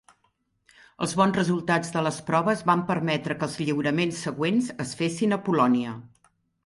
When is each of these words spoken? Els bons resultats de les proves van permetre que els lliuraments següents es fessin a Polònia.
Els 1.05 1.11
bons 1.19 1.35
resultats 1.39 1.93
de 1.97 2.03
les 2.07 2.17
proves 2.29 2.63
van 2.71 2.81
permetre 2.87 3.37
que 3.43 3.47
els 3.49 3.59
lliuraments 3.67 4.23
següents 4.29 4.73
es 4.87 4.97
fessin 5.03 5.37
a 5.39 5.41
Polònia. 5.51 5.95